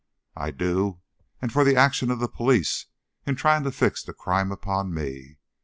[0.35, 0.99] "I do;
[1.43, 2.87] and for the action of the police
[3.27, 5.37] in trying to fix the crime upon me.